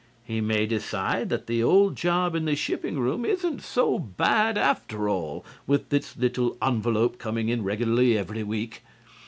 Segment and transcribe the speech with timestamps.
[0.23, 5.07] He may decide that the old job in the shipping room isn't so bad after
[5.07, 8.81] all, with its little envelope coming in regularly every week.